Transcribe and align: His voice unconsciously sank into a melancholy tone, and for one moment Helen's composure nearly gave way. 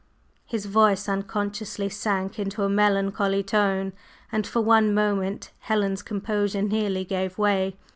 His 0.47 0.65
voice 0.65 1.07
unconsciously 1.07 1.87
sank 1.87 2.39
into 2.39 2.63
a 2.63 2.69
melancholy 2.69 3.43
tone, 3.43 3.93
and 4.31 4.47
for 4.47 4.59
one 4.59 4.95
moment 4.95 5.51
Helen's 5.59 6.01
composure 6.01 6.63
nearly 6.63 7.05
gave 7.05 7.37
way. 7.37 7.77